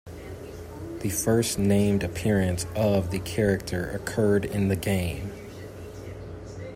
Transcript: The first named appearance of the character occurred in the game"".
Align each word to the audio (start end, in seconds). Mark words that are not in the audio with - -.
The 1.01 1.09
first 1.11 1.59
named 1.59 2.01
appearance 2.03 2.65
of 2.75 3.11
the 3.11 3.19
character 3.19 3.91
occurred 3.91 4.45
in 4.45 4.67
the 4.67 4.75
game"". 4.75 5.31